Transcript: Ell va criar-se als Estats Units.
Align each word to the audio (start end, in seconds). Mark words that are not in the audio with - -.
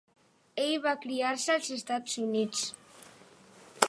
Ell 0.61 0.71
va 0.85 0.93
criar-se 1.03 1.53
als 1.57 1.69
Estats 1.77 2.15
Units. 2.23 2.65